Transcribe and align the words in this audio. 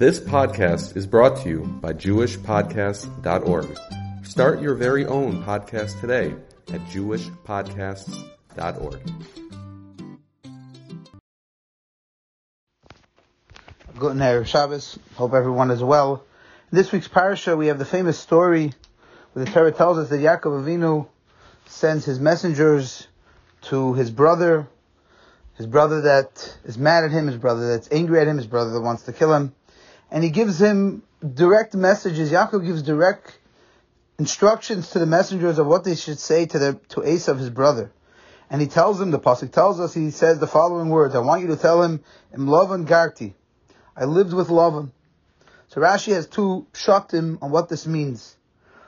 This 0.00 0.18
podcast 0.18 0.96
is 0.96 1.06
brought 1.06 1.36
to 1.42 1.48
you 1.50 1.60
by 1.82 1.92
JewishPodcasts.org. 1.92 3.78
Start 4.24 4.62
your 4.62 4.74
very 4.74 5.04
own 5.04 5.44
podcast 5.44 6.00
today 6.00 6.34
at 6.72 6.80
JewishPodcasts.org. 6.86 9.00
Good 13.98 14.16
night, 14.16 14.48
Shabbos. 14.48 14.98
Hope 15.16 15.34
everyone 15.34 15.70
is 15.70 15.82
well. 15.82 16.24
In 16.72 16.78
this 16.78 16.90
week's 16.92 17.08
parasha, 17.08 17.54
we 17.54 17.66
have 17.66 17.78
the 17.78 17.84
famous 17.84 18.18
story 18.18 18.72
where 19.34 19.44
the 19.44 19.50
Torah 19.50 19.70
tells 19.70 19.98
us 19.98 20.08
that 20.08 20.20
Yaakov 20.20 20.64
Avinu 20.64 21.08
sends 21.66 22.06
his 22.06 22.18
messengers 22.18 23.06
to 23.64 23.92
his 23.92 24.10
brother, 24.10 24.66
his 25.56 25.66
brother 25.66 26.00
that 26.00 26.56
is 26.64 26.78
mad 26.78 27.04
at 27.04 27.10
him, 27.10 27.26
his 27.26 27.36
brother 27.36 27.68
that's 27.68 27.92
angry 27.92 28.18
at 28.18 28.26
him, 28.26 28.38
his 28.38 28.46
brother 28.46 28.70
that 28.70 28.80
wants 28.80 29.02
to 29.02 29.12
kill 29.12 29.34
him, 29.34 29.54
and 30.10 30.24
he 30.24 30.30
gives 30.30 30.60
him 30.60 31.02
direct 31.34 31.74
messages. 31.74 32.30
Yaakov 32.30 32.64
gives 32.64 32.82
direct 32.82 33.38
instructions 34.18 34.90
to 34.90 34.98
the 34.98 35.06
messengers 35.06 35.58
of 35.58 35.66
what 35.66 35.84
they 35.84 35.94
should 35.94 36.18
say 36.18 36.46
to 36.46 36.58
the 36.58 36.80
to 36.90 37.00
Esav, 37.00 37.38
his 37.38 37.50
brother. 37.50 37.92
And 38.50 38.60
he 38.60 38.66
tells 38.66 38.98
them, 38.98 39.12
the 39.12 39.20
pasuk 39.20 39.52
tells 39.52 39.78
us, 39.78 39.94
he 39.94 40.10
says 40.10 40.40
the 40.40 40.46
following 40.46 40.88
words. 40.88 41.14
I 41.14 41.20
want 41.20 41.42
you 41.42 41.48
to 41.48 41.56
tell 41.56 41.82
him, 41.82 42.02
Im 42.34 42.46
Lavan 42.46 42.84
Garti. 42.84 43.34
I 43.96 44.04
lived 44.04 44.32
with 44.32 44.48
Lavan. 44.48 44.90
So 45.68 45.80
Rashi 45.80 46.12
has 46.12 46.26
two 46.26 46.66
pshatim 46.72 47.38
on 47.42 47.52
what 47.52 47.68
this 47.68 47.86
means. 47.86 48.36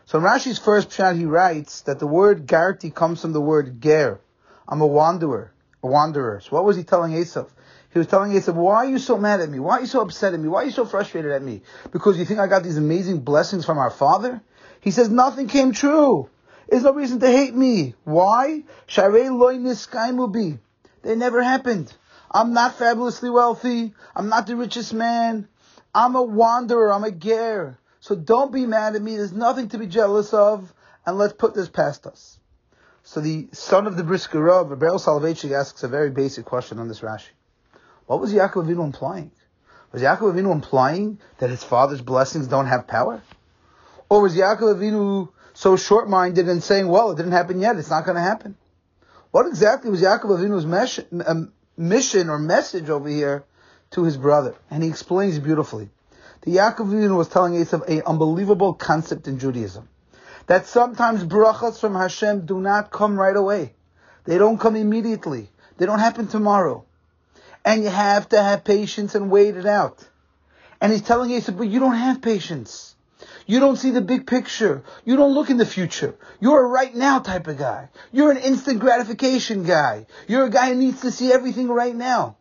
So 0.06 0.18
in 0.18 0.24
Rashi's 0.24 0.58
first 0.58 0.90
pshat, 0.90 1.16
he 1.16 1.26
writes 1.26 1.82
that 1.82 2.00
the 2.00 2.08
word 2.08 2.46
Garti 2.46 2.92
comes 2.92 3.20
from 3.20 3.32
the 3.32 3.40
word 3.40 3.80
Ger. 3.80 4.20
I'm 4.68 4.80
a 4.80 4.86
wanderer, 4.86 5.52
a 5.82 5.86
wanderer. 5.86 6.40
So 6.40 6.50
what 6.50 6.64
was 6.64 6.76
he 6.76 6.82
telling 6.82 7.12
Esav? 7.12 7.48
He 7.92 7.98
was 7.98 8.08
telling 8.08 8.32
Esav, 8.32 8.54
why 8.54 8.76
are 8.76 8.86
you 8.86 8.98
so 8.98 9.18
mad 9.18 9.40
at 9.40 9.50
me? 9.50 9.58
Why 9.58 9.78
are 9.78 9.80
you 9.82 9.86
so 9.86 10.00
upset 10.00 10.32
at 10.32 10.40
me? 10.40 10.48
Why 10.48 10.62
are 10.62 10.64
you 10.64 10.70
so 10.70 10.86
frustrated 10.86 11.30
at 11.30 11.42
me? 11.42 11.60
Because 11.90 12.18
you 12.18 12.24
think 12.24 12.40
I 12.40 12.46
got 12.46 12.62
these 12.62 12.78
amazing 12.78 13.20
blessings 13.20 13.66
from 13.66 13.76
our 13.76 13.90
father? 13.90 14.40
He 14.80 14.90
says 14.90 15.10
nothing 15.10 15.46
came 15.46 15.72
true. 15.72 16.30
There's 16.68 16.84
no 16.84 16.94
reason 16.94 17.20
to 17.20 17.30
hate 17.30 17.54
me. 17.54 17.94
Why? 18.04 18.62
Loy 18.96 19.58
They 21.02 21.16
never 21.16 21.42
happened. 21.42 21.92
I'm 22.30 22.54
not 22.54 22.78
fabulously 22.78 23.28
wealthy. 23.28 23.92
I'm 24.16 24.30
not 24.30 24.46
the 24.46 24.56
richest 24.56 24.94
man. 24.94 25.48
I'm 25.94 26.16
a 26.16 26.22
wanderer. 26.22 26.90
I'm 26.90 27.04
a 27.04 27.10
ger. 27.10 27.78
So 28.00 28.14
don't 28.14 28.52
be 28.52 28.64
mad 28.64 28.96
at 28.96 29.02
me. 29.02 29.16
There's 29.16 29.34
nothing 29.34 29.68
to 29.68 29.78
be 29.78 29.86
jealous 29.86 30.32
of. 30.32 30.72
And 31.04 31.18
let's 31.18 31.34
put 31.34 31.54
this 31.54 31.68
past 31.68 32.06
us. 32.06 32.38
So 33.02 33.20
the 33.20 33.48
son 33.52 33.86
of 33.86 33.96
the 33.98 34.04
Brisker 34.04 34.40
Rav, 34.40 34.78
Beryl 34.78 34.94
asks 35.54 35.82
a 35.82 35.88
very 35.88 36.10
basic 36.10 36.46
question 36.46 36.78
on 36.78 36.88
this 36.88 37.00
Rashi. 37.00 37.28
What 38.06 38.20
was 38.20 38.32
Yaakov 38.32 38.66
Avinu 38.66 38.84
implying? 38.84 39.30
Was 39.92 40.02
Yaakov 40.02 40.34
Avinu 40.34 40.52
implying 40.52 41.18
that 41.38 41.50
his 41.50 41.62
father's 41.62 42.00
blessings 42.00 42.46
don't 42.46 42.66
have 42.66 42.86
power? 42.86 43.22
Or 44.08 44.22
was 44.22 44.34
Yaakov 44.34 44.76
Avinu 44.76 45.28
so 45.54 45.76
short-minded 45.76 46.48
and 46.48 46.62
saying, 46.62 46.88
well, 46.88 47.10
it 47.10 47.16
didn't 47.16 47.32
happen 47.32 47.60
yet, 47.60 47.76
it's 47.76 47.90
not 47.90 48.04
going 48.04 48.16
to 48.16 48.22
happen? 48.22 48.56
What 49.30 49.46
exactly 49.46 49.90
was 49.90 50.02
Yaakov 50.02 50.38
Avinu's 50.38 51.26
um, 51.26 51.52
mission 51.76 52.28
or 52.28 52.38
message 52.38 52.90
over 52.90 53.08
here 53.08 53.44
to 53.92 54.04
his 54.04 54.16
brother? 54.16 54.54
And 54.70 54.82
he 54.82 54.90
explains 54.90 55.38
beautifully. 55.38 55.88
The 56.42 56.56
Yaakov 56.56 56.88
Avinu 56.88 57.16
was 57.16 57.28
telling 57.28 57.54
Esav 57.54 57.88
an 57.88 58.02
unbelievable 58.06 58.74
concept 58.74 59.28
in 59.28 59.38
Judaism. 59.38 59.88
That 60.48 60.66
sometimes 60.66 61.24
brachas 61.24 61.78
from 61.78 61.94
Hashem 61.94 62.46
do 62.46 62.60
not 62.60 62.90
come 62.90 63.18
right 63.18 63.36
away. 63.36 63.74
They 64.24 64.38
don't 64.38 64.58
come 64.58 64.76
immediately. 64.76 65.48
They 65.78 65.86
don't 65.86 66.00
happen 66.00 66.26
tomorrow. 66.26 66.84
And 67.64 67.82
you 67.82 67.90
have 67.90 68.28
to 68.30 68.42
have 68.42 68.64
patience 68.64 69.14
and 69.14 69.30
wait 69.30 69.56
it 69.56 69.66
out. 69.66 70.08
And 70.80 70.92
he's 70.92 71.02
telling 71.02 71.30
you, 71.30 71.36
he 71.36 71.42
said, 71.42 71.56
but 71.56 71.68
you 71.68 71.78
don't 71.78 71.94
have 71.94 72.20
patience. 72.20 72.96
You 73.46 73.60
don't 73.60 73.76
see 73.76 73.90
the 73.90 74.00
big 74.00 74.26
picture. 74.26 74.82
You 75.04 75.16
don't 75.16 75.34
look 75.34 75.50
in 75.50 75.56
the 75.56 75.66
future. 75.66 76.16
You're 76.40 76.64
a 76.64 76.66
right 76.66 76.94
now 76.94 77.20
type 77.20 77.46
of 77.46 77.58
guy. 77.58 77.88
You're 78.10 78.30
an 78.30 78.38
instant 78.38 78.80
gratification 78.80 79.64
guy. 79.64 80.06
You're 80.26 80.46
a 80.46 80.50
guy 80.50 80.70
who 80.70 80.76
needs 80.76 81.02
to 81.02 81.10
see 81.10 81.32
everything 81.32 81.68
right 81.68 81.94
now. 81.94 82.36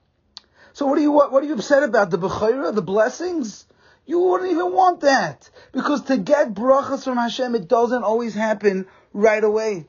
So 0.74 0.86
what 0.86 0.98
are 0.98 1.02
you 1.02 1.12
what, 1.12 1.32
what 1.32 1.44
are 1.44 1.48
you 1.48 1.54
upset 1.54 1.84
about? 1.84 2.10
The 2.10 2.18
bechayra, 2.18 2.74
the 2.74 2.82
blessings? 2.82 3.66
You 4.06 4.20
wouldn't 4.20 4.52
even 4.52 4.74
want 4.74 5.02
that. 5.02 5.50
Because 5.72 6.04
to 6.04 6.18
get 6.18 6.54
brachas 6.54 7.04
from 7.04 7.18
Hashem, 7.18 7.56
it 7.56 7.68
doesn't 7.68 8.04
always 8.04 8.34
happen 8.34 8.88
right 9.14 9.44
away. 9.44 9.86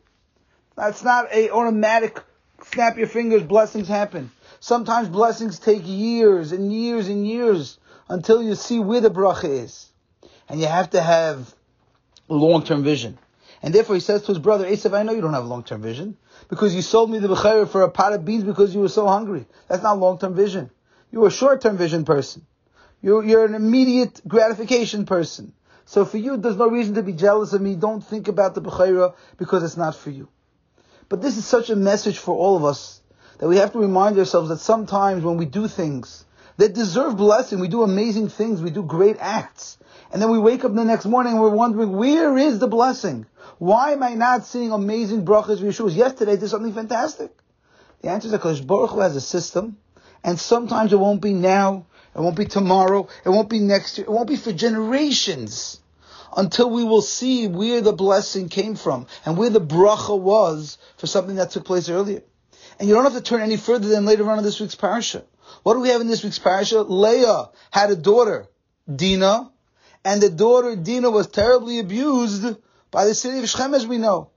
That's 0.76 1.02
not 1.02 1.32
a 1.32 1.50
automatic 1.50 2.20
snap 2.66 2.96
your 2.96 3.06
fingers, 3.06 3.42
blessings 3.42 3.88
happen. 3.88 4.30
Sometimes 4.62 5.08
blessings 5.08 5.58
take 5.58 5.82
years 5.84 6.52
and 6.52 6.72
years 6.72 7.08
and 7.08 7.26
years 7.26 7.80
until 8.08 8.40
you 8.40 8.54
see 8.54 8.78
where 8.78 9.00
the 9.00 9.10
bracha 9.10 9.48
is. 9.64 9.90
And 10.48 10.60
you 10.60 10.68
have 10.68 10.90
to 10.90 11.02
have 11.02 11.52
long-term 12.28 12.84
vision. 12.84 13.18
And 13.60 13.74
therefore 13.74 13.96
he 13.96 14.00
says 14.00 14.22
to 14.22 14.28
his 14.28 14.38
brother, 14.38 14.64
Esav, 14.64 14.96
I 14.96 15.02
know 15.02 15.14
you 15.14 15.20
don't 15.20 15.32
have 15.32 15.46
long-term 15.46 15.82
vision 15.82 16.16
because 16.48 16.76
you 16.76 16.80
sold 16.80 17.10
me 17.10 17.18
the 17.18 17.26
bechayr 17.26 17.68
for 17.68 17.82
a 17.82 17.90
pot 17.90 18.12
of 18.12 18.24
beans 18.24 18.44
because 18.44 18.72
you 18.72 18.80
were 18.80 18.88
so 18.88 19.08
hungry. 19.08 19.46
That's 19.66 19.82
not 19.82 19.98
long-term 19.98 20.36
vision. 20.36 20.70
You're 21.10 21.26
a 21.26 21.32
short-term 21.32 21.76
vision 21.76 22.04
person. 22.04 22.46
You're, 23.02 23.24
you're 23.24 23.44
an 23.44 23.56
immediate 23.56 24.20
gratification 24.28 25.06
person. 25.06 25.54
So 25.86 26.04
for 26.04 26.18
you, 26.18 26.36
there's 26.36 26.54
no 26.54 26.68
reason 26.68 26.94
to 26.94 27.02
be 27.02 27.14
jealous 27.14 27.52
of 27.52 27.60
me. 27.60 27.74
Don't 27.74 28.00
think 28.00 28.28
about 28.28 28.54
the 28.54 28.62
Bechayra 28.62 29.16
because 29.38 29.64
it's 29.64 29.76
not 29.76 29.96
for 29.96 30.10
you. 30.10 30.28
But 31.08 31.20
this 31.20 31.36
is 31.36 31.44
such 31.44 31.68
a 31.68 31.74
message 31.74 32.18
for 32.18 32.36
all 32.36 32.56
of 32.56 32.64
us 32.64 33.01
that 33.42 33.48
we 33.48 33.56
have 33.56 33.72
to 33.72 33.80
remind 33.80 34.16
ourselves 34.16 34.50
that 34.50 34.60
sometimes 34.60 35.24
when 35.24 35.36
we 35.36 35.46
do 35.46 35.66
things 35.66 36.24
that 36.58 36.74
deserve 36.74 37.16
blessing, 37.16 37.58
we 37.58 37.66
do 37.66 37.82
amazing 37.82 38.28
things, 38.28 38.62
we 38.62 38.70
do 38.70 38.84
great 38.84 39.16
acts, 39.18 39.78
and 40.12 40.22
then 40.22 40.30
we 40.30 40.38
wake 40.38 40.64
up 40.64 40.72
the 40.72 40.84
next 40.84 41.06
morning 41.06 41.32
and 41.32 41.42
we're 41.42 41.48
wondering, 41.48 41.90
where 41.90 42.38
is 42.38 42.60
the 42.60 42.68
blessing? 42.68 43.26
Why 43.58 43.94
am 43.94 44.04
I 44.04 44.14
not 44.14 44.46
seeing 44.46 44.70
amazing 44.70 45.24
brachas 45.24 45.58
Yeshua's? 45.58 45.96
Yesterday 45.96 46.34
I 46.34 46.36
did 46.36 46.50
something 46.50 46.72
fantastic. 46.72 47.32
The 48.00 48.10
answer 48.10 48.28
is 48.28 48.32
because 48.32 48.60
Baruch 48.60 48.90
Hu 48.90 49.00
has 49.00 49.16
a 49.16 49.20
system, 49.20 49.76
and 50.22 50.38
sometimes 50.38 50.92
it 50.92 51.00
won't 51.00 51.20
be 51.20 51.32
now, 51.32 51.86
it 52.14 52.20
won't 52.20 52.36
be 52.36 52.46
tomorrow. 52.46 53.08
It 53.24 53.30
won't 53.30 53.50
be 53.50 53.58
next 53.58 53.98
year. 53.98 54.06
It 54.06 54.12
won't 54.12 54.28
be 54.28 54.36
for 54.36 54.52
generations 54.52 55.80
until 56.36 56.70
we 56.70 56.84
will 56.84 57.02
see 57.02 57.48
where 57.48 57.80
the 57.80 57.92
blessing 57.92 58.48
came 58.48 58.76
from 58.76 59.08
and 59.26 59.36
where 59.36 59.50
the 59.50 59.60
bracha 59.60 60.16
was 60.16 60.78
for 60.96 61.08
something 61.08 61.34
that 61.36 61.50
took 61.50 61.64
place 61.64 61.88
earlier. 61.88 62.22
And 62.78 62.88
you 62.88 62.94
don't 62.94 63.04
have 63.04 63.14
to 63.14 63.20
turn 63.20 63.42
any 63.42 63.56
further 63.56 63.88
than 63.88 64.04
later 64.04 64.28
on 64.30 64.38
in 64.38 64.44
this 64.44 64.60
week's 64.60 64.74
parasha. 64.74 65.24
What 65.62 65.74
do 65.74 65.80
we 65.80 65.90
have 65.90 66.00
in 66.00 66.08
this 66.08 66.24
week's 66.24 66.38
parasha? 66.38 66.82
Leah 66.82 67.50
had 67.70 67.90
a 67.90 67.96
daughter, 67.96 68.48
Dinah, 68.94 69.50
and 70.04 70.20
the 70.20 70.30
daughter 70.30 70.74
Dinah 70.74 71.10
was 71.10 71.28
terribly 71.28 71.78
abused 71.78 72.56
by 72.90 73.04
the 73.04 73.14
city 73.14 73.38
of 73.38 73.48
Shechem, 73.48 73.74
as 73.74 73.86
we 73.86 73.98
know. 73.98 74.30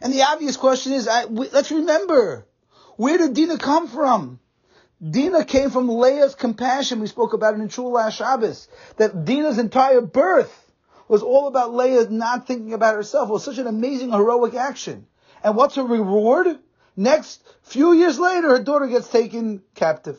And 0.00 0.12
the 0.12 0.22
obvious 0.22 0.56
question 0.56 0.92
is, 0.92 1.08
I, 1.08 1.24
let's 1.24 1.70
remember, 1.70 2.46
where 2.96 3.18
did 3.18 3.34
Dinah 3.34 3.58
come 3.58 3.88
from? 3.88 4.40
Dina 5.02 5.44
came 5.44 5.70
from 5.70 5.88
Leah's 5.88 6.36
compassion. 6.36 7.00
We 7.00 7.08
spoke 7.08 7.32
about 7.32 7.54
it 7.54 7.60
in 7.60 7.68
Shul 7.68 7.90
last 7.90 8.18
Shabbos. 8.18 8.68
That 8.98 9.24
Dina's 9.24 9.58
entire 9.58 10.00
birth 10.00 10.52
was 11.08 11.22
all 11.22 11.48
about 11.48 11.74
Leah 11.74 12.08
not 12.08 12.46
thinking 12.46 12.72
about 12.72 12.94
herself. 12.94 13.28
It 13.28 13.32
was 13.32 13.44
such 13.44 13.58
an 13.58 13.66
amazing 13.66 14.12
heroic 14.12 14.54
action. 14.54 15.06
And 15.42 15.56
what's 15.56 15.74
her 15.74 15.82
reward? 15.82 16.58
Next, 16.96 17.42
few 17.62 17.92
years 17.92 18.18
later, 18.18 18.48
her 18.48 18.62
daughter 18.62 18.86
gets 18.86 19.08
taken 19.08 19.62
captive. 19.74 20.18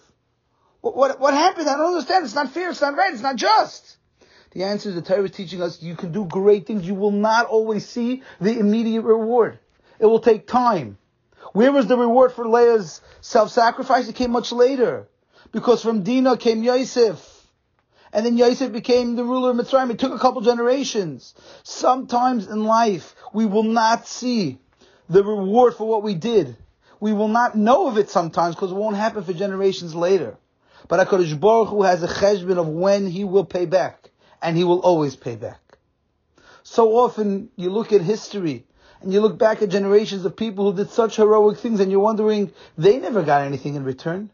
What, 0.81 0.95
what, 0.95 1.19
what 1.19 1.33
happened? 1.33 1.69
I 1.69 1.77
don't 1.77 1.93
understand. 1.93 2.25
It's 2.25 2.35
not 2.35 2.51
fair. 2.51 2.71
It's 2.71 2.81
not 2.81 2.95
right. 2.95 3.13
It's 3.13 3.21
not 3.21 3.35
just. 3.35 3.97
The 4.51 4.63
answer 4.63 4.89
is 4.89 4.95
the 4.95 5.01
Torah 5.01 5.23
is 5.23 5.31
teaching 5.31 5.61
us 5.61 5.81
you 5.81 5.95
can 5.95 6.11
do 6.11 6.25
great 6.25 6.67
things. 6.67 6.85
You 6.85 6.95
will 6.95 7.11
not 7.11 7.45
always 7.47 7.87
see 7.87 8.23
the 8.39 8.57
immediate 8.59 9.01
reward. 9.01 9.59
It 9.99 10.05
will 10.05 10.19
take 10.19 10.47
time. 10.47 10.97
Where 11.53 11.71
was 11.71 11.87
the 11.87 11.97
reward 11.97 12.33
for 12.33 12.47
Leah's 12.47 13.01
self-sacrifice? 13.21 14.07
It 14.07 14.15
came 14.15 14.31
much 14.31 14.51
later. 14.51 15.07
Because 15.51 15.81
from 15.81 16.03
Dinah 16.03 16.37
came 16.37 16.63
Yosef. 16.63 17.29
And 18.11 18.25
then 18.25 18.37
Yosef 18.37 18.71
became 18.71 19.15
the 19.15 19.23
ruler 19.23 19.51
of 19.51 19.57
Mitzrayim. 19.57 19.91
It 19.91 19.99
took 19.99 20.13
a 20.13 20.19
couple 20.19 20.41
generations. 20.41 21.33
Sometimes 21.63 22.47
in 22.47 22.63
life, 22.63 23.15
we 23.33 23.45
will 23.45 23.63
not 23.63 24.07
see 24.07 24.59
the 25.09 25.23
reward 25.23 25.75
for 25.75 25.87
what 25.87 26.03
we 26.03 26.13
did. 26.13 26.55
We 27.03 27.11
will 27.11 27.27
not 27.27 27.53
know 27.57 27.89
of 27.89 27.97
it 27.97 28.09
sometimes 28.09 28.55
because 28.55 28.71
it 28.71 28.75
won't 28.75 28.95
happen 28.95 29.25
for 29.25 29.33
generations 29.33 29.93
later. 29.93 30.37
But 30.87 31.05
HaKadosh 31.05 31.37
Baruch 31.37 31.67
Hu 31.67 31.81
has 31.81 32.01
a 32.01 32.07
cheshbon 32.07 32.57
of 32.57 32.69
when 32.69 33.07
He 33.07 33.25
will 33.25 33.43
pay 33.43 33.65
back. 33.65 34.11
And 34.41 34.55
He 34.55 34.63
will 34.63 34.79
always 34.79 35.13
pay 35.17 35.35
back. 35.35 35.59
So 36.63 36.95
often 36.95 37.49
you 37.57 37.71
look 37.71 37.91
at 37.91 37.99
history 37.99 38.65
and 39.01 39.11
you 39.11 39.19
look 39.19 39.37
back 39.37 39.61
at 39.61 39.67
generations 39.67 40.23
of 40.23 40.37
people 40.37 40.71
who 40.71 40.77
did 40.77 40.91
such 40.91 41.17
heroic 41.17 41.57
things 41.57 41.81
and 41.81 41.91
you're 41.91 41.99
wondering, 41.99 42.53
they 42.77 42.99
never 42.99 43.21
got 43.21 43.41
anything 43.41 43.75
in 43.75 43.83
return. 43.83 44.29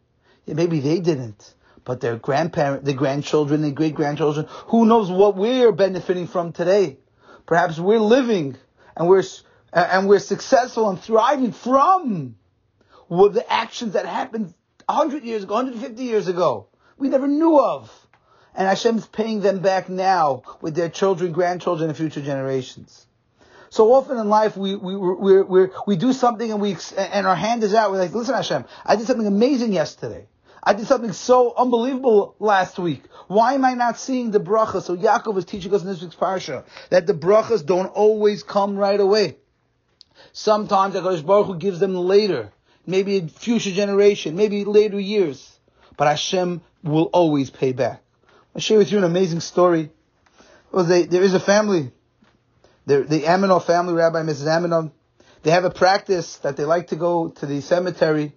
Yeah, 0.45 0.53
maybe 0.53 0.79
they 0.79 0.99
didn't. 0.99 1.55
But 1.85 2.01
their 2.01 2.17
grandparents, 2.17 2.85
their 2.85 2.93
grandchildren, 2.93 3.63
their 3.63 3.71
great 3.71 3.95
grandchildren, 3.95 4.45
who 4.67 4.85
knows 4.85 5.09
what 5.09 5.35
we're 5.35 5.71
benefiting 5.71 6.27
from 6.27 6.51
today? 6.51 6.99
Perhaps 7.47 7.79
we're 7.79 7.97
living 7.97 8.57
and 8.95 9.07
we're, 9.07 9.23
and 9.73 10.07
we're 10.07 10.19
successful 10.19 10.87
and 10.87 11.01
thriving 11.01 11.51
from 11.51 12.35
what 13.09 13.33
the 13.33 13.51
actions 13.51 13.93
that 13.93 14.05
happened 14.05 14.53
100 14.85 15.23
years 15.23 15.43
ago, 15.43 15.55
150 15.55 16.03
years 16.03 16.27
ago. 16.27 16.67
We 16.97 17.09
never 17.09 17.27
knew 17.27 17.59
of. 17.59 17.91
And 18.55 18.67
Hashem's 18.67 19.05
paying 19.05 19.41
them 19.41 19.59
back 19.59 19.89
now 19.89 20.43
with 20.61 20.75
their 20.75 20.89
children, 20.89 21.31
grandchildren, 21.31 21.89
and 21.89 21.97
future 21.97 22.21
generations. 22.21 23.05
So 23.69 23.93
often 23.93 24.17
in 24.17 24.29
life, 24.29 24.57
we, 24.57 24.75
we, 24.75 24.95
we, 24.95 25.41
we, 25.41 25.67
we 25.85 25.95
do 25.95 26.11
something 26.13 26.51
and 26.51 26.59
we, 26.59 26.75
and 26.97 27.27
our 27.27 27.35
hand 27.35 27.63
is 27.63 27.73
out. 27.73 27.91
We're 27.91 27.99
like, 27.99 28.13
listen 28.13 28.33
Hashem, 28.33 28.65
I 28.85 28.95
did 28.95 29.05
something 29.05 29.27
amazing 29.27 29.73
yesterday. 29.73 30.27
I 30.61 30.73
did 30.73 30.87
something 30.87 31.13
so 31.13 31.53
unbelievable 31.55 32.35
last 32.39 32.79
week. 32.79 33.03
Why 33.27 33.53
am 33.53 33.63
I 33.63 33.75
not 33.75 33.97
seeing 33.97 34.31
the 34.31 34.39
bracha? 34.39 34.81
So 34.81 34.97
Yaakov 34.97 35.37
is 35.37 35.45
teaching 35.45 35.73
us 35.73 35.81
in 35.81 35.87
this 35.87 36.01
week's 36.01 36.15
parsha 36.15 36.65
that 36.89 37.07
the 37.07 37.13
brachas 37.13 37.65
don't 37.65 37.87
always 37.87 38.43
come 38.43 38.75
right 38.75 38.99
away. 38.99 39.37
Sometimes 40.33 40.95
HaKadosh 40.95 41.25
Baruch 41.25 41.47
Hu 41.47 41.57
gives 41.57 41.79
them 41.79 41.95
later, 41.95 42.51
maybe 42.85 43.17
in 43.17 43.29
future 43.29 43.71
generation, 43.71 44.35
maybe 44.35 44.65
later 44.65 44.99
years. 44.99 45.57
But 45.97 46.07
Hashem 46.07 46.61
will 46.83 47.09
always 47.13 47.49
pay 47.49 47.73
back. 47.73 48.01
I'll 48.55 48.61
share 48.61 48.77
with 48.77 48.91
you 48.91 48.97
an 48.97 49.03
amazing 49.03 49.41
story. 49.41 49.91
Well, 50.71 50.85
they, 50.85 51.03
there 51.03 51.23
is 51.23 51.33
a 51.33 51.39
family, 51.39 51.91
the, 52.85 53.01
the 53.01 53.21
Aminoff 53.21 53.65
family, 53.65 53.93
Rabbi 53.93 54.21
Mrs. 54.23 54.45
Aminoff. 54.45 54.91
They 55.43 55.51
have 55.51 55.65
a 55.65 55.69
practice 55.69 56.37
that 56.37 56.57
they 56.57 56.65
like 56.65 56.87
to 56.87 56.95
go 56.95 57.29
to 57.29 57.45
the 57.45 57.61
cemetery 57.61 58.33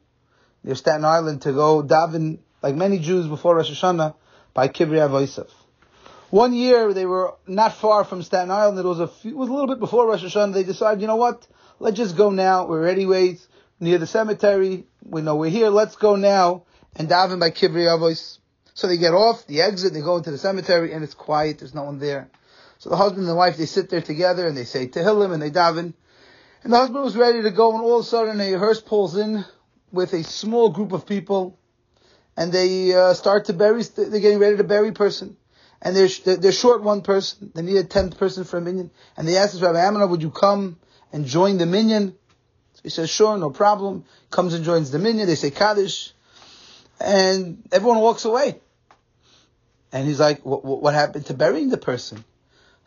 near 0.62 0.74
Staten 0.74 1.04
Island 1.04 1.42
to 1.42 1.52
go 1.52 1.82
daven, 1.82 2.38
like 2.62 2.74
many 2.74 2.98
Jews 2.98 3.26
before 3.26 3.56
Rosh 3.56 3.70
Hashanah, 3.70 4.14
by 4.54 4.68
Kivrei 4.68 5.08
Yosef. 5.08 5.48
One 6.30 6.54
year 6.54 6.94
they 6.94 7.04
were 7.04 7.34
not 7.46 7.74
far 7.74 8.04
from 8.04 8.22
Staten 8.22 8.50
Island. 8.50 8.78
It 8.78 8.84
was 8.84 9.00
a 9.00 9.08
few, 9.08 9.32
it 9.32 9.36
was 9.36 9.48
a 9.48 9.52
little 9.52 9.66
bit 9.66 9.80
before 9.80 10.06
Rosh 10.06 10.24
Hashanah. 10.24 10.54
They 10.54 10.62
decided, 10.62 11.00
you 11.00 11.06
know 11.06 11.16
what? 11.16 11.46
Let's 11.78 11.96
just 11.96 12.16
go 12.16 12.30
now. 12.30 12.66
We're 12.66 12.86
anyways 12.86 13.46
near 13.82 13.98
the 13.98 14.06
cemetery. 14.06 14.84
We 15.04 15.22
know 15.22 15.34
we're 15.36 15.50
here. 15.50 15.68
Let's 15.68 15.96
go 15.96 16.14
now 16.14 16.62
and 16.94 17.08
daven 17.08 17.40
by 17.40 17.50
Kivrei 17.50 17.88
Avos. 17.88 18.38
So 18.74 18.86
they 18.86 18.96
get 18.96 19.12
off 19.12 19.46
the 19.48 19.60
exit. 19.62 19.92
They 19.92 20.00
go 20.00 20.16
into 20.16 20.30
the 20.30 20.38
cemetery 20.38 20.92
and 20.92 21.02
it's 21.02 21.14
quiet. 21.14 21.58
There's 21.58 21.74
no 21.74 21.82
one 21.82 21.98
there. 21.98 22.30
So 22.78 22.90
the 22.90 22.96
husband 22.96 23.22
and 23.22 23.28
the 23.28 23.34
wife 23.34 23.56
they 23.56 23.66
sit 23.66 23.90
there 23.90 24.00
together 24.00 24.46
and 24.46 24.56
they 24.56 24.64
say 24.64 24.86
Tehillim 24.86 25.32
and 25.32 25.42
they 25.42 25.50
daven. 25.50 25.94
And 26.62 26.72
the 26.72 26.76
husband 26.76 27.04
was 27.04 27.16
ready 27.16 27.42
to 27.42 27.50
go, 27.50 27.74
and 27.74 27.82
all 27.82 27.98
of 27.98 28.06
a 28.06 28.08
sudden 28.08 28.40
a 28.40 28.52
hearse 28.52 28.80
pulls 28.80 29.16
in 29.16 29.44
with 29.90 30.12
a 30.12 30.22
small 30.22 30.68
group 30.68 30.92
of 30.92 31.06
people, 31.06 31.58
and 32.36 32.52
they 32.52 32.94
uh, 32.94 33.14
start 33.14 33.46
to 33.46 33.52
bury. 33.52 33.82
They're 33.82 34.20
getting 34.20 34.38
ready 34.38 34.58
to 34.58 34.64
bury 34.64 34.90
a 34.90 34.92
person, 34.92 35.36
and 35.80 35.96
they're 35.96 36.36
they're 36.36 36.52
short 36.52 36.84
one 36.84 37.02
person. 37.02 37.50
They 37.52 37.62
need 37.62 37.78
a 37.78 37.84
tenth 37.84 38.16
person 38.16 38.44
for 38.44 38.58
a 38.58 38.60
minion, 38.60 38.92
and 39.16 39.26
they 39.26 39.38
ask 39.38 39.54
this 39.54 39.60
Rabbi 39.60 39.78
Aminoff, 39.78 40.10
"Would 40.10 40.22
you 40.22 40.30
come 40.30 40.78
and 41.12 41.26
join 41.26 41.58
the 41.58 41.66
minyan?" 41.66 42.14
He 42.82 42.90
says, 42.90 43.10
"Sure, 43.10 43.36
no 43.38 43.50
problem." 43.50 44.04
Comes 44.30 44.54
and 44.54 44.64
joins 44.64 44.90
the 44.90 44.98
minyan. 44.98 45.26
They 45.26 45.34
say 45.34 45.50
Kaddish, 45.50 46.14
and 47.00 47.62
everyone 47.70 48.00
walks 48.00 48.24
away. 48.24 48.60
And 49.92 50.06
he's 50.06 50.20
like, 50.20 50.40
"What, 50.42 50.94
happened 50.94 51.26
to 51.26 51.34
burying 51.34 51.68
the 51.68 51.76
person?" 51.76 52.24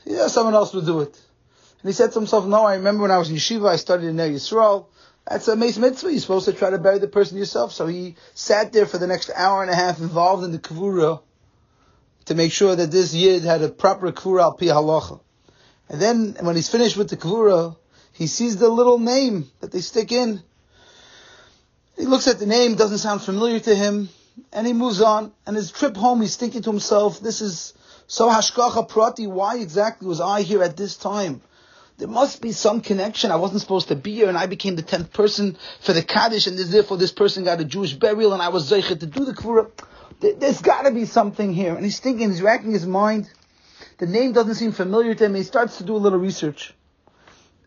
Yeah, 0.06 0.28
someone 0.28 0.56
else 0.56 0.74
will 0.74 0.82
do 0.82 1.02
it. 1.02 1.20
And 1.82 1.90
he 1.90 1.94
said 1.94 2.12
to 2.12 2.20
himself, 2.20 2.46
"No, 2.46 2.66
I 2.66 2.76
remember 2.76 3.04
when 3.04 3.12
I 3.12 3.18
was 3.18 3.30
in 3.30 3.36
yeshiva, 3.36 3.70
I 3.70 3.76
studied 3.78 4.08
in 4.08 4.18
Yisrael." 4.18 4.88
That's 5.28 5.48
a 5.48 5.56
meis 5.56 5.78
mitzvah. 5.78 6.12
You're 6.12 6.20
supposed 6.20 6.46
to 6.46 6.54
try 6.54 6.70
to 6.70 6.78
bury 6.78 7.00
the 7.00 7.08
person 7.08 7.38
yourself. 7.38 7.72
So 7.74 7.88
he 7.88 8.16
sat 8.36 8.74
there 8.74 8.86
for 8.86 9.00
the 9.00 9.08
next 9.08 9.32
hour 9.36 9.64
and 9.64 9.72
a 9.72 9.76
half 9.76 10.00
involved 10.00 10.44
in 10.44 10.52
the 10.52 10.60
kavura 10.60 11.22
to 12.26 12.36
make 12.36 12.52
sure 12.52 12.76
that 12.76 12.92
this 12.92 13.14
yid 13.14 13.44
had 13.44 13.62
a 13.64 13.70
proper 13.70 14.12
kavura 14.12 14.44
al 14.44 14.54
pi 14.54 14.66
halacha. 14.66 15.20
And 15.90 16.02
then 16.02 16.38
when 16.42 16.56
he's 16.56 16.70
finished 16.70 16.98
with 16.98 17.10
the 17.10 17.18
kavura, 17.18 17.76
he 18.16 18.28
sees 18.28 18.56
the 18.56 18.70
little 18.70 18.98
name 18.98 19.52
that 19.60 19.74
they 19.74 19.82
stick 19.82 20.14
in. 20.14 20.42
He 21.98 22.06
looks 22.06 22.30
at 22.30 22.40
the 22.40 22.46
name, 22.46 22.76
doesn't 22.76 23.00
sound 23.00 23.22
familiar 23.22 23.60
to 23.60 23.76
him, 23.76 24.08
and 24.54 24.66
he 24.66 24.72
moves 24.72 25.02
on. 25.02 25.34
And 25.46 25.54
his 25.54 25.70
trip 25.70 25.98
home, 25.98 26.22
he's 26.22 26.38
thinking 26.38 26.62
to 26.62 26.72
himself, 26.72 27.20
this 27.20 27.42
is 27.42 27.74
so 28.08 28.30
hashgacha 28.30 28.88
prati, 28.88 29.28
why 29.28 29.58
exactly 29.58 30.08
was 30.08 30.22
I 30.22 30.44
here 30.44 30.64
at 30.64 30.78
this 30.78 30.96
time? 30.96 31.42
There 31.98 32.08
must 32.08 32.42
be 32.42 32.54
some 32.54 32.80
connection. 32.80 33.32
I 33.32 33.36
wasn't 33.36 33.62
supposed 33.62 33.90
to 33.90 33.96
be 33.98 34.16
here, 34.16 34.30
and 34.30 34.38
I 34.38 34.46
became 34.46 34.78
the 34.78 34.82
tenth 34.82 35.12
person 35.12 35.58
for 35.82 35.92
the 35.92 36.02
Kaddish, 36.02 36.48
and 36.48 36.58
therefore 36.58 36.96
this 36.96 37.12
person 37.12 37.44
got 37.44 37.60
a 37.60 37.66
Jewish 37.66 37.96
burial, 37.96 38.32
and 38.32 38.42
I 38.42 38.48
was 38.48 38.72
zeichet 38.72 39.02
to 39.02 39.06
do 39.06 39.26
the 39.26 39.34
Kvura. 39.34 39.70
There's 40.22 40.62
got 40.62 40.84
to 40.84 40.92
be 40.92 41.04
something 41.04 41.54
here. 41.54 41.76
And 41.76 41.84
he's 41.84 42.00
thinking, 42.00 42.30
he's 42.30 42.42
racking 42.42 42.72
his 42.72 42.86
mind. 42.86 43.30
The 43.98 44.06
name 44.08 44.32
doesn't 44.32 44.56
seem 44.56 44.72
familiar 44.72 45.14
to 45.16 45.26
him. 45.26 45.36
He 45.36 45.44
starts 45.44 45.80
to 45.80 45.84
do 45.84 45.96
a 45.96 45.98
little 45.98 46.20
research. 46.20 46.74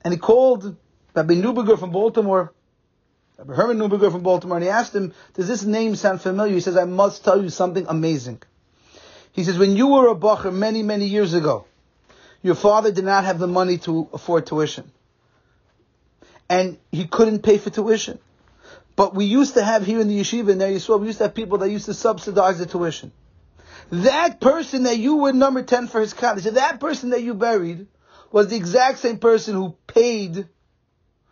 And 0.05 0.15
he 0.15 0.19
called 0.19 0.77
Rabbi 1.15 1.35
Neuberger 1.35 1.79
from 1.79 1.91
Baltimore, 1.91 2.53
Rabbi 3.39 3.55
Herman 3.55 3.79
Neuberger 3.79 4.11
from 4.11 4.23
Baltimore, 4.23 4.57
and 4.57 4.65
he 4.65 4.71
asked 4.71 4.95
him, 4.95 5.13
does 5.35 5.49
this 5.49 5.65
name 5.65 5.97
sound 5.97 6.21
familiar? 6.21 6.55
He 6.55 6.61
says, 6.61 6.77
I 6.77 6.85
must 6.85 7.25
tell 7.25 7.43
you 7.43 7.51
something 7.51 7.87
amazing. 7.89 8.43
He 9.33 9.45
says, 9.45 9.59
when 9.59 9.77
you 9.77 9.89
were 9.89 10.09
a 10.09 10.15
bacher 10.17 10.53
many, 10.53 10.83
many 10.83 11.07
years 11.07 11.35
ago, 11.35 11.67
your 12.43 12.55
father 12.55 12.93
did 12.93 13.05
not 13.05 13.25
have 13.25 13.39
the 13.39 13.47
money 13.47 13.79
to 13.79 14.09
afford 14.13 14.47
tuition. 14.47 14.91
And 16.49 16.79
he 16.91 17.07
couldn't 17.07 17.43
pay 17.43 17.59
for 17.59 17.71
tuition. 17.71 18.19
But 18.97 19.15
we 19.15 19.27
used 19.27 19.55
to 19.55 19.63
have 19.63 19.87
here 19.87 20.01
in 20.01 20.09
the 20.09 20.19
yeshiva 20.19 20.51
in 20.51 20.59
there 20.59 20.71
you 20.71 20.81
saw 20.81 20.97
we 20.97 21.07
used 21.07 21.19
to 21.19 21.25
have 21.25 21.35
people 21.35 21.59
that 21.59 21.71
used 21.71 21.87
to 21.87 21.95
subsidize 21.95 22.59
the 22.59 22.67
tuition. 22.67 23.13
That 23.91 24.41
person 24.41 24.85
that 24.85 24.99
you 24.99 25.19
were 25.19 25.33
number 25.33 25.63
10 25.63 25.87
for 25.87 26.01
his 26.01 26.13
college, 26.15 26.45
that 26.45 26.81
person 26.81 27.11
that 27.11 27.23
you 27.23 27.35
buried 27.35 27.87
was 28.31 28.49
the 28.49 28.57
exact 28.57 28.99
same 28.99 29.19
person 29.19 29.55
who 29.55 29.77
paid, 29.87 30.49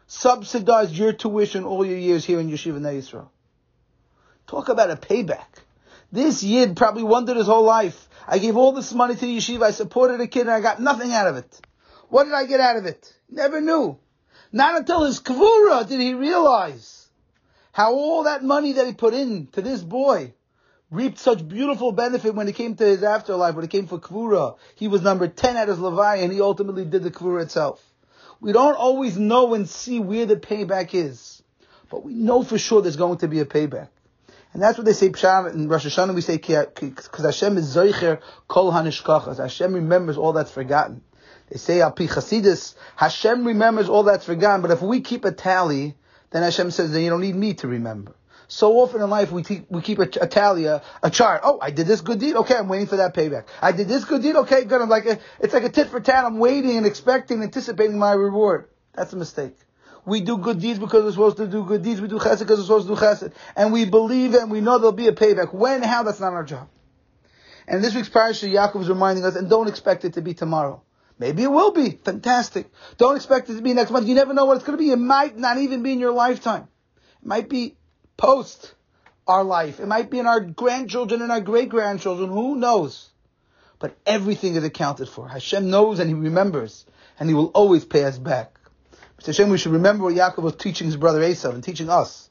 subsidized 0.06 0.94
your 0.94 1.12
tuition 1.12 1.64
all 1.64 1.84
your 1.84 1.98
years 1.98 2.25
here 2.25 2.40
in 2.40 2.50
Yeshiva 2.50 2.81
Yisrael. 2.81 3.28
Talk 4.46 4.69
about 4.69 4.90
a 4.90 4.96
payback. 4.96 5.46
This 6.12 6.43
yid 6.43 6.76
probably 6.76 7.02
wondered 7.02 7.37
his 7.37 7.46
whole 7.46 7.64
life. 7.64 8.08
I 8.28 8.38
gave 8.38 8.56
all 8.56 8.72
this 8.72 8.93
money 8.93 9.14
to 9.14 9.20
the 9.20 9.37
yeshiva, 9.37 9.62
I 9.62 9.70
supported 9.72 10.20
a 10.20 10.26
kid, 10.26 10.43
and 10.43 10.50
I 10.50 10.60
got 10.60 10.81
nothing 10.81 11.12
out 11.12 11.28
of 11.28 11.37
it. 11.37 11.60
What 12.08 12.25
did 12.25 12.32
I 12.34 12.46
get 12.46 12.60
out 12.60 12.76
of 12.76 12.87
it? 12.87 13.12
Never 13.28 13.60
knew. 13.60 13.98
Not 14.52 14.76
until 14.76 15.04
his 15.04 15.20
kavura 15.20 15.87
did 15.87 16.00
he 16.00 16.14
realize 16.14 17.08
how 17.72 17.93
all 17.93 18.25
that 18.25 18.43
money 18.43 18.72
that 18.75 18.87
he 18.87 18.94
put 18.94 19.14
in 19.14 19.48
to 19.48 19.60
this 19.60 19.82
boy 19.82 20.32
reaped 20.90 21.18
such 21.18 21.46
beautiful 21.46 21.92
benefit 21.92 22.34
when 22.34 22.48
it 22.48 22.54
came 22.54 22.76
to 22.76 22.84
his 22.84 23.02
afterlife, 23.02 23.54
when 23.54 23.64
it 23.64 23.70
came 23.70 23.86
for 23.86 23.98
kavura. 23.98 24.56
He 24.76 24.88
was 24.88 25.02
number 25.02 25.28
10 25.28 25.56
at 25.56 25.68
his 25.68 25.78
levaya, 25.78 26.22
and 26.22 26.32
he 26.32 26.40
ultimately 26.40 26.84
did 26.84 27.02
the 27.02 27.10
kavura 27.10 27.42
itself. 27.42 27.82
We 28.40 28.52
don't 28.52 28.76
always 28.76 29.16
know 29.16 29.54
and 29.54 29.68
see 29.68 29.98
where 29.98 30.26
the 30.26 30.36
payback 30.36 30.94
is, 30.94 31.42
but 31.90 32.04
we 32.04 32.14
know 32.14 32.42
for 32.42 32.58
sure 32.58 32.82
there's 32.82 32.96
going 32.96 33.18
to 33.18 33.28
be 33.28 33.40
a 33.40 33.46
payback. 33.46 33.88
And 34.52 34.62
that's 34.62 34.78
what 34.78 34.84
they 34.86 34.92
say 34.94 35.06
in 35.06 35.68
Rosh 35.68 35.86
Hashanah. 35.86 36.14
We 36.14 36.22
say 36.22 36.38
because 36.38 37.24
Hashem 37.24 37.58
is 37.58 37.76
Zoicher 37.76 38.20
Kol 38.48 38.72
Hanishkachas. 38.72 39.36
Hashem 39.36 39.74
remembers 39.74 40.16
all 40.16 40.32
that's 40.32 40.50
forgotten. 40.50 41.02
They 41.50 41.58
say 41.58 41.81
Al 41.82 41.93
Pi 41.93 42.06
Chasidus, 42.06 42.74
Hashem 42.96 43.46
remembers 43.46 43.88
all 43.88 44.05
that's 44.05 44.24
forgotten. 44.24 44.62
But 44.62 44.70
if 44.70 44.81
we 44.81 45.00
keep 45.00 45.24
a 45.24 45.32
tally, 45.32 45.94
then 46.31 46.43
Hashem 46.43 46.70
says, 46.70 46.90
then 46.93 47.02
you 47.02 47.10
don't 47.10 47.20
need 47.20 47.36
me 47.36 47.55
to 47.55 47.69
remember. 47.69 48.14
So 48.48 48.79
often 48.79 49.03
in 49.03 49.10
life 49.10 49.32
we, 49.32 49.43
te- 49.43 49.67
we 49.69 49.82
keep 49.82 49.98
a, 49.98 50.08
a 50.20 50.26
tally, 50.26 50.67
a, 50.67 50.82
a, 51.03 51.10
chart. 51.10 51.41
Oh, 51.44 51.58
I 51.60 51.70
did 51.70 51.86
this 51.86 52.00
good 52.00 52.20
deed. 52.20 52.36
Okay, 52.36 52.55
I'm 52.55 52.69
waiting 52.69 52.86
for 52.86 52.96
that 52.96 53.15
payback. 53.15 53.44
I 53.60 53.72
did 53.72 53.88
this 53.88 54.05
good 54.05 54.22
deed. 54.22 54.36
Okay, 54.36 54.65
good. 54.65 54.81
I'm 54.81 54.88
like 54.88 55.06
a, 55.06 55.19
it's 55.41 55.53
like 55.53 55.65
a 55.65 55.69
tit 55.69 55.88
for 55.88 56.00
tat. 56.00 56.24
I'm 56.24 56.38
waiting 56.38 56.76
and 56.76 56.86
expecting, 56.86 57.43
anticipating 57.43 57.98
my 57.98 58.12
reward. 58.12 58.69
That's 58.94 59.12
a 59.12 59.17
mistake. 59.17 59.56
We 60.05 60.20
do 60.20 60.38
good 60.38 60.60
deeds 60.60 60.79
because 60.79 61.05
we're 61.05 61.10
supposed 61.10 61.36
to 61.38 61.48
do 61.48 61.65
good 61.65 61.82
deeds. 61.82 62.00
We 62.00 62.06
do 62.06 62.19
chesed 62.19 62.38
because 62.38 62.58
we're 62.58 62.84
supposed 62.84 62.88
to 62.88 62.94
do 62.94 63.00
chesed. 63.00 63.32
And 63.56 63.72
we 63.72 63.84
believe 63.84 64.34
and 64.34 64.50
we 64.50 64.60
know 64.60 64.79
there'll 64.79 64.93
be 64.93 65.08
a 65.08 65.12
payback. 65.12 65.53
When, 65.53 65.82
how, 65.82 66.05
that's 66.05 66.20
not 66.20 66.32
our 66.32 66.44
job. 66.44 66.69
And 67.67 67.82
this 67.82 67.94
week's 67.94 68.08
parasha, 68.08 68.46
Yaakov 68.46 68.82
is 68.82 68.88
reminding 68.88 69.24
us, 69.24 69.34
and 69.34 69.50
don't 69.50 69.69
expect 69.69 70.05
it 70.05 70.12
to 70.15 70.22
be 70.22 70.34
tomorrow. 70.34 70.82
Maybe 71.19 71.43
it 71.43 71.50
will 71.50 71.72
be. 71.72 71.98
Fantastic. 72.05 72.70
Don't 72.98 73.17
expect 73.17 73.50
it 73.50 73.56
to 73.56 73.62
be 73.62 73.72
next 73.72 73.91
month. 73.91 74.06
You 74.06 74.15
never 74.15 74.34
know 74.34 74.44
what 74.44 74.56
it's 74.56 74.65
going 74.65 74.79
to 74.79 74.84
be. 74.84 74.93
It 74.93 74.98
might 74.98 75.36
not 75.36 75.58
even 75.58 75.82
be 75.82 75.93
in 75.93 75.98
your 75.98 76.12
lifetime. 76.12 76.69
It 77.22 77.26
might 77.26 77.48
be 77.48 77.76
post 78.17 78.75
our 79.27 79.44
life. 79.44 79.81
It 79.81 79.87
might 79.87 80.11
be 80.11 80.19
in 80.19 80.27
our 80.27 80.41
grandchildren 80.41 81.23
and 81.23 81.32
our 81.32 81.41
great 81.41 81.69
grandchildren. 81.69 82.31
Who 82.31 82.56
knows? 82.56 83.08
But 83.79 83.96
everything 84.06 84.55
is 84.55 84.65
accounted 84.65 85.08
for. 85.08 85.29
Hashem 85.29 85.69
knows 85.69 85.99
and 85.99 86.08
He 86.08 86.15
remembers. 86.15 86.87
And 87.19 87.29
He 87.29 87.35
will 87.35 87.46
always 87.49 87.85
pay 87.85 88.05
us 88.05 88.19
back. 88.19 88.58
Mr. 89.19 89.27
Hashem, 89.27 89.49
we 89.49 89.58
should 89.58 89.73
remember 89.73 90.05
what 90.05 90.15
Yaakov 90.15 90.43
was 90.43 90.56
teaching 90.56 90.87
his 90.87 90.96
brother 90.96 91.20
Esav 91.20 91.55
and 91.55 91.65
teaching 91.65 91.89
us. 91.89 92.29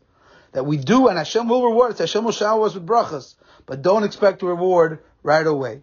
That 0.52 0.66
we 0.66 0.78
do 0.78 1.08
and 1.08 1.18
Hashem 1.18 1.50
will 1.50 1.66
reward 1.66 1.94
us. 1.94 2.00
Hashem 2.00 2.24
will 2.24 2.32
shower 2.32 2.66
us 2.66 2.76
with 2.76 2.86
brachas. 2.86 3.36
But 3.66 3.82
don't 3.82 4.04
expect 4.04 4.42
a 4.44 4.46
reward 4.46 5.00
right 5.24 5.46
away. 5.46 5.82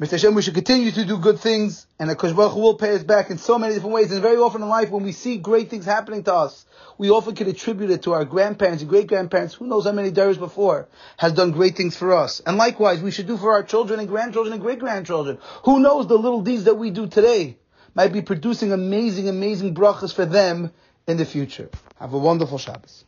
Mr. 0.00 0.12
Hashem, 0.12 0.36
we 0.36 0.42
should 0.42 0.54
continue 0.54 0.92
to 0.92 1.04
do 1.04 1.18
good 1.18 1.40
things, 1.40 1.84
and 1.98 2.08
the 2.08 2.14
Baruch 2.14 2.54
will 2.54 2.76
pay 2.76 2.94
us 2.94 3.02
back 3.02 3.30
in 3.30 3.38
so 3.38 3.58
many 3.58 3.74
different 3.74 3.96
ways. 3.96 4.12
And 4.12 4.22
very 4.22 4.36
often 4.36 4.62
in 4.62 4.68
life, 4.68 4.90
when 4.90 5.02
we 5.02 5.10
see 5.10 5.38
great 5.38 5.70
things 5.70 5.84
happening 5.84 6.22
to 6.22 6.34
us, 6.34 6.66
we 6.98 7.10
often 7.10 7.34
can 7.34 7.48
attribute 7.48 7.90
it 7.90 8.02
to 8.04 8.12
our 8.12 8.24
grandparents 8.24 8.80
and 8.80 8.88
great 8.88 9.08
grandparents, 9.08 9.54
who 9.54 9.66
knows 9.66 9.86
how 9.86 9.92
many 9.92 10.12
days 10.12 10.38
before, 10.38 10.86
has 11.16 11.32
done 11.32 11.50
great 11.50 11.76
things 11.76 11.96
for 11.96 12.12
us. 12.12 12.38
And 12.46 12.56
likewise, 12.56 13.02
we 13.02 13.10
should 13.10 13.26
do 13.26 13.36
for 13.36 13.50
our 13.50 13.64
children 13.64 13.98
and 13.98 14.08
grandchildren 14.08 14.52
and 14.52 14.62
great 14.62 14.78
grandchildren. 14.78 15.38
Who 15.64 15.80
knows 15.80 16.06
the 16.06 16.16
little 16.16 16.42
deeds 16.42 16.62
that 16.64 16.76
we 16.76 16.90
do 16.90 17.08
today 17.08 17.56
might 17.96 18.12
be 18.12 18.22
producing 18.22 18.70
amazing, 18.70 19.28
amazing 19.28 19.74
brachas 19.74 20.14
for 20.14 20.26
them 20.26 20.70
in 21.08 21.16
the 21.16 21.26
future. 21.26 21.70
Have 21.98 22.12
a 22.12 22.18
wonderful 22.18 22.58
Shabbos. 22.58 23.04